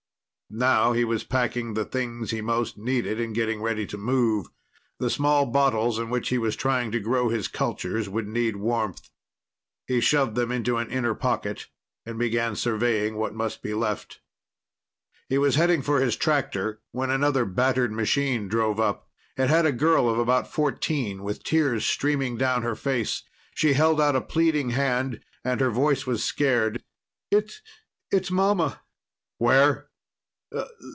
[0.53, 4.47] Now he was packing the things he most needed and getting ready to move.
[4.99, 9.09] The small bottles in which he was trying to grow his cultures would need warmth.
[9.87, 11.67] He shoved them into an inner pocket,
[12.05, 14.19] and began surveying what must be left.
[15.29, 19.07] He was heading for his tractor when another battered machine drove up.
[19.37, 23.23] It had a girl of about fourteen, with tears streaming down her face.
[23.55, 26.83] She held out a pleading hand, and her voice was scared.
[27.31, 27.61] "It's
[28.11, 28.81] it's mama!"
[29.37, 29.87] "Where?"